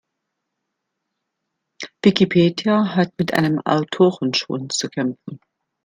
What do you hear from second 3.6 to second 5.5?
Autorenschwund zu kämpfen.